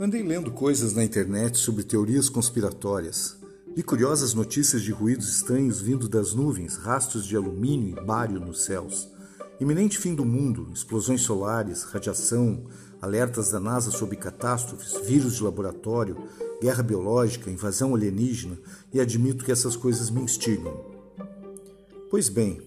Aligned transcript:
Andei 0.00 0.24
lendo 0.24 0.50
coisas 0.50 0.92
na 0.92 1.04
internet 1.04 1.56
sobre 1.56 1.84
teorias 1.84 2.28
conspiratórias. 2.28 3.36
Vi 3.76 3.82
curiosas 3.82 4.34
notícias 4.34 4.82
de 4.82 4.90
ruídos 4.90 5.28
estranhos 5.28 5.80
vindo 5.80 6.08
das 6.08 6.34
nuvens, 6.34 6.76
rastros 6.76 7.24
de 7.24 7.36
alumínio 7.36 7.96
e 7.96 8.04
bário 8.04 8.40
nos 8.40 8.64
céus. 8.64 9.08
Iminente 9.60 9.96
fim 9.96 10.12
do 10.12 10.24
mundo, 10.24 10.68
explosões 10.74 11.20
solares, 11.20 11.84
radiação, 11.84 12.64
alertas 13.00 13.52
da 13.52 13.60
NASA 13.60 13.92
sobre 13.92 14.16
catástrofes, 14.16 14.94
vírus 15.06 15.36
de 15.36 15.44
laboratório, 15.44 16.16
guerra 16.60 16.82
biológica, 16.82 17.48
invasão 17.48 17.94
alienígena, 17.94 18.58
e 18.92 19.00
admito 19.00 19.44
que 19.44 19.52
essas 19.52 19.76
coisas 19.76 20.10
me 20.10 20.22
instigam. 20.22 20.74
Pois 22.10 22.28
bem, 22.28 22.60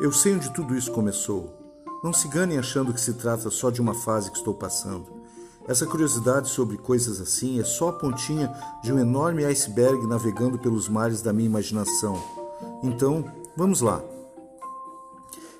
eu 0.00 0.10
sei 0.10 0.34
onde 0.34 0.52
tudo 0.54 0.74
isso 0.74 0.90
começou. 0.92 1.60
Não 2.02 2.12
se 2.12 2.26
ganem 2.26 2.58
achando 2.58 2.94
que 2.94 3.00
se 3.00 3.12
trata 3.12 3.50
só 3.50 3.68
de 3.70 3.82
uma 3.82 3.94
fase 3.94 4.30
que 4.30 4.38
estou 4.38 4.54
passando. 4.54 5.23
Essa 5.66 5.86
curiosidade 5.86 6.50
sobre 6.50 6.76
coisas 6.76 7.20
assim 7.20 7.58
é 7.58 7.64
só 7.64 7.88
a 7.88 7.92
pontinha 7.92 8.52
de 8.82 8.92
um 8.92 8.98
enorme 8.98 9.44
iceberg 9.46 10.06
navegando 10.06 10.58
pelos 10.58 10.88
mares 10.88 11.22
da 11.22 11.32
minha 11.32 11.46
imaginação. 11.46 12.22
Então, 12.82 13.24
vamos 13.56 13.80
lá. 13.80 14.02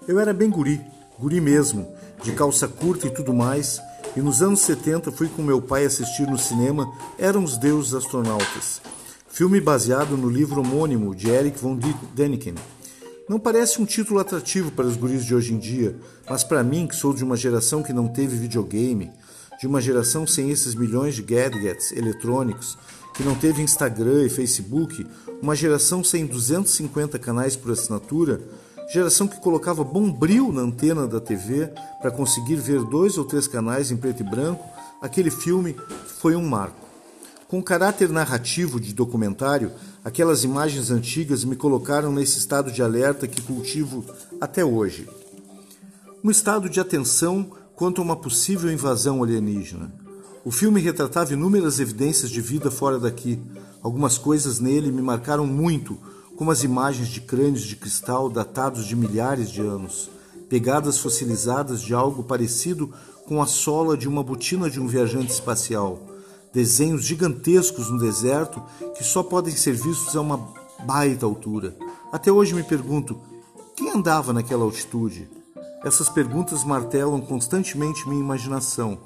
Eu 0.07 0.21
era 0.21 0.35
bem 0.35 0.51
guri, 0.51 0.85
guri 1.19 1.41
mesmo, 1.41 1.89
de 2.23 2.33
calça 2.33 2.69
curta 2.69 3.07
e 3.07 3.11
tudo 3.11 3.33
mais, 3.33 3.81
e 4.15 4.21
nos 4.21 4.43
anos 4.43 4.61
70 4.61 5.11
fui 5.11 5.27
com 5.29 5.43
meu 5.43 5.63
pai 5.63 5.87
assistir 5.87 6.27
no 6.27 6.37
cinema 6.37 6.93
Eram 7.19 7.43
os 7.43 7.57
Deuses 7.57 7.95
Astronautas, 7.95 8.83
filme 9.29 9.59
baseado 9.59 10.19
no 10.19 10.29
livro 10.29 10.61
homônimo 10.61 11.15
de 11.15 11.31
Eric 11.31 11.59
von 11.59 11.79
Däniken. 12.15 12.55
Não 13.27 13.41
parece 13.41 13.81
um 13.81 13.87
título 13.87 14.21
atrativo 14.21 14.71
para 14.71 14.87
os 14.87 14.99
guris 14.99 15.25
de 15.25 15.35
hoje 15.35 15.55
em 15.55 15.59
dia, 15.59 15.97
mas 16.29 16.45
para 16.45 16.63
mim, 16.63 16.87
que 16.87 16.95
sou 16.95 17.15
de 17.15 17.25
uma 17.25 17.39
geração 17.39 17.83
que 17.83 17.93
não 17.93 18.07
teve 18.07 18.37
videogame, 18.37 19.11
de 19.61 19.67
uma 19.67 19.81
geração 19.81 20.27
sem 20.27 20.51
esses 20.51 20.75
milhões 20.75 21.15
de 21.15 21.23
gadgets 21.23 21.93
eletrônicos, 21.93 22.77
que 23.15 23.23
não 23.23 23.35
teve 23.35 23.63
Instagram 23.63 24.25
e 24.25 24.29
Facebook, 24.29 25.07
uma 25.41 25.55
geração 25.55 26.03
sem 26.03 26.27
250 26.27 27.19
canais 27.19 27.55
por 27.55 27.73
assinatura, 27.73 28.41
geração 28.93 29.27
que 29.27 29.41
colocava 29.41 29.85
bombril 29.85 30.53
na 30.53 30.63
antena 30.63 31.07
da 31.07 31.21
TV 31.21 31.71
para 32.01 32.11
conseguir 32.11 32.57
ver 32.57 32.83
dois 32.85 33.17
ou 33.17 33.25
três 33.25 33.47
canais 33.47 33.91
em 33.91 33.97
preto 33.97 34.23
e 34.23 34.29
branco, 34.29 34.65
aquele 35.01 35.31
filme 35.31 35.77
foi 36.21 36.35
um 36.35 36.47
marco. 36.47 36.85
Com 37.47 37.63
caráter 37.63 38.09
narrativo 38.09 38.81
de 38.81 38.93
documentário, 38.93 39.71
aquelas 40.05 40.43
imagens 40.43 40.91
antigas 40.91 41.45
me 41.45 41.55
colocaram 41.55 42.13
nesse 42.13 42.39
estado 42.39 42.73
de 42.73 42.83
alerta 42.83 43.29
que 43.29 43.41
cultivo 43.43 44.05
até 44.41 44.65
hoje. 44.65 45.09
Um 46.23 46.31
estado 46.31 46.69
de 46.69 46.81
atenção 46.81 47.51
quanto 47.77 48.01
a 48.01 48.05
uma 48.05 48.17
possível 48.17 48.73
invasão 48.73 49.23
alienígena. 49.23 49.93
O 50.45 50.51
filme 50.51 50.81
retratava 50.81 51.33
inúmeras 51.33 51.81
evidências 51.81 52.31
de 52.31 52.41
vida 52.41 52.71
fora 52.71 52.99
daqui. 52.99 53.41
Algumas 53.83 54.19
coisas 54.19 54.61
nele 54.61 54.93
me 54.93 55.03
marcaram 55.03 55.47
muito, 55.47 55.99
como 56.37 56.51
as 56.51 56.63
imagens 56.63 57.09
de 57.09 57.21
crânios 57.21 57.63
de 57.63 57.77
cristal 57.77 58.29
datados 58.29 58.87
de 58.87 58.95
milhares 58.95 59.51
de 59.51 59.61
anos, 59.61 60.11
pegadas 60.49 60.99
fossilizadas 60.99 61.81
de 61.81 61.95
algo 61.95 62.23
parecido 62.23 62.93
com 63.27 63.41
a 63.41 63.47
sola 63.47 63.97
de 63.97 64.07
uma 64.07 64.23
botina 64.23 64.69
de 64.69 64.79
um 64.79 64.87
viajante 64.87 65.33
espacial, 65.33 66.07
desenhos 66.53 67.05
gigantescos 67.05 67.91
no 67.91 67.99
deserto 67.99 68.63
que 68.97 69.03
só 69.03 69.23
podem 69.23 69.57
ser 69.57 69.73
vistos 69.73 70.15
a 70.15 70.21
uma 70.21 70.53
baita 70.85 71.25
altura. 71.25 71.75
Até 72.13 72.31
hoje 72.31 72.55
me 72.55 72.63
pergunto: 72.63 73.19
quem 73.75 73.91
andava 73.91 74.33
naquela 74.33 74.65
altitude? 74.65 75.29
Essas 75.85 76.09
perguntas 76.09 76.65
martelam 76.65 77.21
constantemente 77.21 78.09
minha 78.09 78.21
imaginação. 78.21 78.99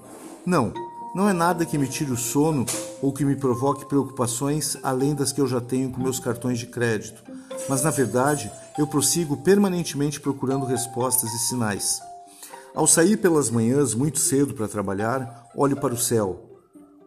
Não, 0.46 0.72
não 1.12 1.28
é 1.28 1.32
nada 1.32 1.66
que 1.66 1.76
me 1.76 1.88
tire 1.88 2.12
o 2.12 2.16
sono 2.16 2.64
ou 3.02 3.12
que 3.12 3.24
me 3.24 3.34
provoque 3.34 3.84
preocupações 3.84 4.78
além 4.84 5.12
das 5.12 5.32
que 5.32 5.40
eu 5.40 5.48
já 5.48 5.60
tenho 5.60 5.90
com 5.90 6.00
meus 6.00 6.20
cartões 6.20 6.56
de 6.56 6.66
crédito. 6.66 7.20
Mas 7.68 7.82
na 7.82 7.90
verdade, 7.90 8.48
eu 8.78 8.86
prossigo 8.86 9.38
permanentemente 9.38 10.20
procurando 10.20 10.64
respostas 10.64 11.32
e 11.32 11.38
sinais. 11.48 12.00
Ao 12.72 12.86
sair 12.86 13.16
pelas 13.16 13.50
manhãs 13.50 13.92
muito 13.92 14.20
cedo 14.20 14.54
para 14.54 14.68
trabalhar, 14.68 15.48
olho 15.56 15.76
para 15.76 15.92
o 15.92 15.98
céu, 15.98 16.60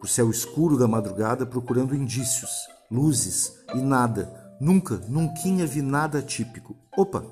o 0.04 0.08
céu 0.08 0.30
escuro 0.30 0.78
da 0.78 0.88
madrugada, 0.88 1.46
procurando 1.46 1.96
indícios, 1.96 2.52
luzes 2.92 3.54
e 3.74 3.78
nada. 3.78 4.30
Nunca, 4.60 5.02
nunca 5.08 5.66
vi 5.66 5.82
nada 5.82 6.20
atípico. 6.20 6.76
Opa, 6.98 7.24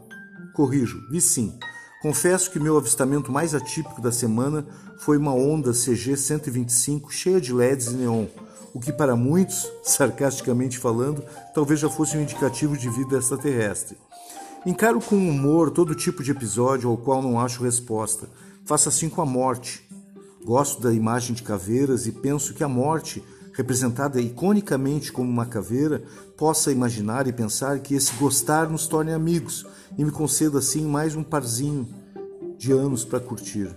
corrijo, 0.56 0.98
vi 1.12 1.20
sim 1.20 1.60
Confesso 2.02 2.50
que 2.50 2.62
meu 2.62 2.78
avistamento 2.78 3.30
mais 3.30 3.54
atípico 3.54 4.02
da 4.02 4.10
semana 4.10 4.66
foi 5.00 5.18
uma 5.18 5.34
Honda 5.34 5.74
CG 5.74 6.16
125 6.16 7.12
cheia 7.12 7.42
de 7.42 7.52
LEDs 7.52 7.88
e 7.88 7.96
neon, 7.96 8.26
o 8.74 8.80
que 8.80 8.94
para 8.94 9.18
muitos, 9.18 9.70
sarcasticamente 9.84 10.78
falando, 10.78 11.22
talvez 11.54 11.82
já 11.82 11.90
fosse 11.90 12.16
um 12.16 12.22
indicativo 12.22 12.78
de 12.78 12.90
vida 12.90 13.18
extraterrestre. 13.18 13.98
Encaro 14.66 15.02
com 15.02 15.18
humor 15.18 15.72
todo 15.72 15.94
tipo 15.94 16.24
de 16.24 16.32
episódio 16.32 16.90
ao 16.90 16.96
qual 16.96 17.22
não 17.22 17.38
acho 17.38 17.64
resposta. 17.64 18.30
Faço 18.64 18.88
assim 18.88 19.10
com 19.10 19.22
a 19.22 19.26
morte. 19.26 19.86
Gosto 20.46 20.82
da 20.82 20.94
imagem 20.94 21.36
de 21.36 21.44
caveiras 21.44 22.08
e 22.08 22.14
penso 22.14 22.54
que 22.54 22.64
a 22.64 22.68
morte, 22.70 23.22
representada 23.60 24.22
iconicamente 24.22 25.12
como 25.12 25.30
uma 25.30 25.46
caveira, 25.46 26.02
possa 26.38 26.72
imaginar 26.72 27.28
e 27.28 27.34
pensar 27.34 27.80
que 27.80 27.94
esse 27.94 28.14
gostar 28.14 28.70
nos 28.70 28.88
torne 28.88 29.12
amigos 29.12 29.68
e 29.98 30.06
me 30.06 30.12
conceda 30.12 30.60
assim 30.60 30.86
mais 30.86 31.14
um 31.14 31.24
parzinho 31.24 31.86
de 32.58 32.72
anos 32.72 33.04
para 33.04 33.20
curtir. 33.20 33.70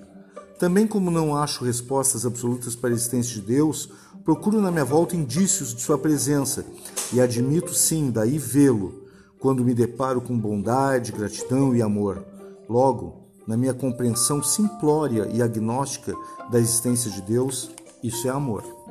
Também, 0.56 0.86
como 0.86 1.10
não 1.10 1.34
acho 1.36 1.64
respostas 1.64 2.24
absolutas 2.24 2.76
para 2.76 2.90
a 2.90 2.92
existência 2.92 3.34
de 3.34 3.40
Deus, 3.40 3.90
procuro 4.24 4.60
na 4.60 4.70
minha 4.70 4.84
volta 4.84 5.16
indícios 5.16 5.74
de 5.74 5.82
sua 5.82 5.98
presença 5.98 6.64
e 7.12 7.20
admito 7.20 7.74
sim, 7.74 8.08
daí 8.08 8.38
vê-lo, 8.38 9.02
quando 9.40 9.64
me 9.64 9.74
deparo 9.74 10.20
com 10.20 10.38
bondade, 10.38 11.10
gratidão 11.10 11.74
e 11.74 11.82
amor. 11.82 12.24
Logo, 12.68 13.26
na 13.48 13.56
minha 13.56 13.74
compreensão 13.74 14.44
simplória 14.44 15.28
e 15.32 15.42
agnóstica 15.42 16.14
da 16.52 16.60
existência 16.60 17.10
de 17.10 17.20
Deus, 17.22 17.68
isso 18.00 18.28
é 18.28 18.30
amor. 18.30 18.81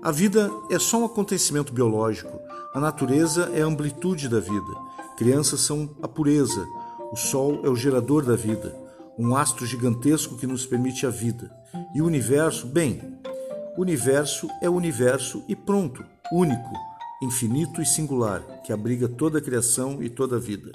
A 0.00 0.12
vida 0.12 0.48
é 0.70 0.78
só 0.78 1.00
um 1.00 1.04
acontecimento 1.04 1.72
biológico. 1.72 2.40
A 2.72 2.78
natureza 2.78 3.50
é 3.52 3.62
a 3.62 3.66
amplitude 3.66 4.28
da 4.28 4.38
vida. 4.38 4.72
Crianças 5.16 5.60
são 5.62 5.90
a 6.00 6.06
pureza. 6.06 6.64
O 7.10 7.16
sol 7.16 7.62
é 7.64 7.68
o 7.68 7.74
gerador 7.74 8.24
da 8.24 8.36
vida, 8.36 8.76
um 9.18 9.34
astro 9.34 9.66
gigantesco 9.66 10.36
que 10.36 10.46
nos 10.46 10.64
permite 10.64 11.04
a 11.04 11.10
vida. 11.10 11.50
E 11.92 12.00
o 12.00 12.06
universo, 12.06 12.68
bem, 12.68 13.18
o 13.76 13.80
universo 13.80 14.48
é 14.62 14.68
o 14.70 14.74
universo 14.74 15.42
e 15.48 15.56
pronto, 15.56 16.04
único, 16.30 16.70
infinito 17.20 17.82
e 17.82 17.86
singular, 17.86 18.42
que 18.62 18.72
abriga 18.72 19.08
toda 19.08 19.38
a 19.38 19.42
criação 19.42 20.00
e 20.00 20.08
toda 20.08 20.36
a 20.36 20.40
vida. 20.40 20.70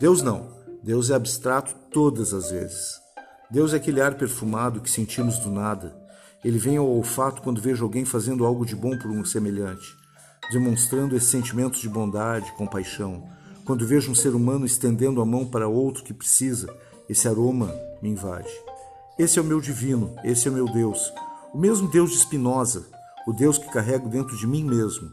Deus 0.00 0.22
não. 0.22 0.56
Deus 0.82 1.10
é 1.10 1.14
abstrato 1.14 1.74
todas 1.92 2.34
as 2.34 2.50
vezes. 2.50 3.00
Deus 3.48 3.72
é 3.72 3.76
aquele 3.76 4.00
ar 4.00 4.16
perfumado 4.16 4.80
que 4.80 4.90
sentimos 4.90 5.38
do 5.38 5.50
nada 5.50 6.05
ele 6.44 6.58
vem 6.58 6.76
ao 6.76 6.88
olfato 6.88 7.42
quando 7.42 7.60
vejo 7.60 7.84
alguém 7.84 8.04
fazendo 8.04 8.44
algo 8.44 8.64
de 8.64 8.76
bom 8.76 8.96
por 8.98 9.10
um 9.10 9.24
semelhante, 9.24 9.96
demonstrando 10.50 11.16
esses 11.16 11.28
sentimentos 11.28 11.80
de 11.80 11.88
bondade, 11.88 12.52
compaixão. 12.52 13.28
Quando 13.64 13.86
vejo 13.86 14.10
um 14.10 14.14
ser 14.14 14.34
humano 14.34 14.64
estendendo 14.64 15.20
a 15.20 15.26
mão 15.26 15.44
para 15.44 15.68
outro 15.68 16.04
que 16.04 16.14
precisa, 16.14 16.72
esse 17.08 17.26
aroma 17.26 17.74
me 18.00 18.08
invade. 18.08 18.50
Esse 19.18 19.38
é 19.38 19.42
o 19.42 19.44
meu 19.44 19.60
divino, 19.60 20.14
esse 20.22 20.46
é 20.46 20.50
o 20.50 20.54
meu 20.54 20.66
Deus, 20.66 21.12
o 21.52 21.58
mesmo 21.58 21.88
Deus 21.88 22.10
de 22.10 22.18
Spinoza, 22.18 22.86
o 23.26 23.32
Deus 23.32 23.58
que 23.58 23.72
carrego 23.72 24.08
dentro 24.08 24.36
de 24.36 24.46
mim 24.46 24.62
mesmo. 24.62 25.10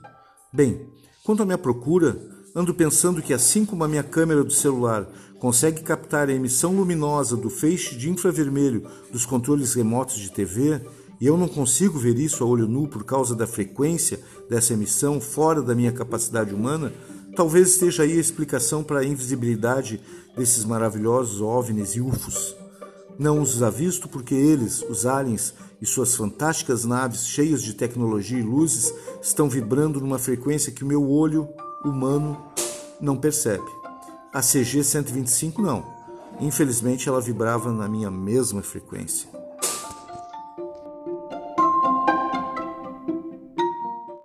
Bem, 0.52 0.88
quanto 1.24 1.42
à 1.42 1.46
minha 1.46 1.58
procura, 1.58 2.20
ando 2.56 2.74
pensando 2.74 3.22
que 3.22 3.34
assim 3.34 3.66
como 3.66 3.84
a 3.84 3.88
minha 3.88 4.04
câmera 4.04 4.44
do 4.44 4.52
celular 4.52 5.08
consegue 5.40 5.82
captar 5.82 6.30
a 6.30 6.34
emissão 6.34 6.76
luminosa 6.76 7.36
do 7.36 7.50
feixe 7.50 7.96
de 7.96 8.10
infravermelho 8.10 8.88
dos 9.12 9.26
controles 9.26 9.74
remotos 9.74 10.18
de 10.18 10.32
TV, 10.32 10.80
e 11.24 11.26
eu 11.26 11.38
não 11.38 11.48
consigo 11.48 11.98
ver 11.98 12.20
isso 12.20 12.44
a 12.44 12.46
olho 12.46 12.68
nu 12.68 12.86
por 12.86 13.06
causa 13.06 13.34
da 13.34 13.48
frequência 13.48 14.20
dessa 14.50 14.74
emissão 14.74 15.22
fora 15.22 15.62
da 15.62 15.74
minha 15.74 15.94
capacidade 15.94 16.54
humana, 16.54 16.92
talvez 17.34 17.70
esteja 17.70 18.04
aí 18.04 18.12
a 18.12 18.20
explicação 18.20 18.84
para 18.84 19.00
a 19.00 19.06
invisibilidade 19.06 20.02
desses 20.36 20.66
maravilhosos 20.66 21.40
OVNIs 21.40 21.96
e 21.96 22.02
UFOs. 22.02 22.58
Não 23.18 23.42
os 23.42 23.64
avisto 23.64 24.10
porque 24.10 24.36
eles, 24.36 24.82
os 24.82 25.06
aliens 25.06 25.54
e 25.82 25.86
suas 25.86 26.14
fantásticas 26.14 26.84
naves 26.84 27.26
cheias 27.26 27.64
de 27.64 27.74
tecnologia 27.74 28.40
e 28.40 28.44
luzes, 28.44 28.94
estão 29.22 29.48
vibrando 29.48 30.02
numa 30.02 30.20
frequência 30.20 30.74
que 30.74 30.84
o 30.84 30.88
meu 30.88 31.10
olho 31.10 31.48
humano 31.86 32.38
não 33.00 33.16
percebe. 33.16 33.64
A 34.34 34.42
CG 34.42 34.84
125 34.84 35.62
não. 35.62 35.86
Infelizmente 36.42 37.08
ela 37.08 37.22
vibrava 37.22 37.72
na 37.72 37.88
minha 37.88 38.12
mesma 38.12 38.62
frequência. 38.62 39.33